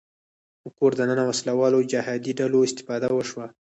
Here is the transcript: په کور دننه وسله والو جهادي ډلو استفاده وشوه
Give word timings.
په 0.61 0.69
کور 0.77 0.91
دننه 0.99 1.23
وسله 1.29 1.51
والو 1.59 1.79
جهادي 1.91 2.31
ډلو 2.39 2.59
استفاده 2.67 3.09
وشوه 3.13 3.47